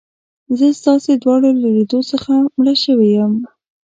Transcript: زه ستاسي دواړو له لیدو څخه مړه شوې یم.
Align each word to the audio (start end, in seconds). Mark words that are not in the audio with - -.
زه 0.57 0.67
ستاسي 0.79 1.13
دواړو 1.23 1.49
له 1.61 1.67
لیدو 1.75 1.99
څخه 2.11 2.31
مړه 2.55 2.75
شوې 2.83 3.09
یم. 3.17 3.33